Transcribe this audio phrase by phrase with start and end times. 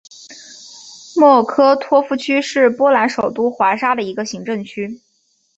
[1.15, 4.99] 莫科托夫区是波兰首都华沙的一个行政区。